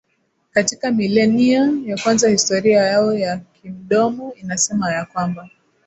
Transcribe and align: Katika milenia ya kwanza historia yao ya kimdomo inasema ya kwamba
Katika 0.51 0.91
milenia 0.91 1.71
ya 1.85 1.97
kwanza 2.03 2.29
historia 2.29 2.81
yao 2.81 3.13
ya 3.13 3.37
kimdomo 3.37 4.33
inasema 4.33 4.91
ya 4.91 5.05
kwamba 5.05 5.49